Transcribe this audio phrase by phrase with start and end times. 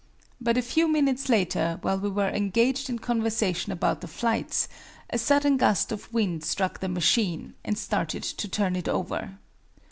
[0.41, 4.67] But a few minutes later, while we were engaged in conversation about the flights,
[5.11, 9.37] a sudden gust of wind struck the machine, and started to turn it over.